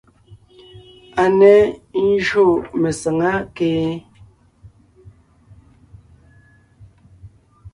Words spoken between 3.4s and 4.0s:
kee?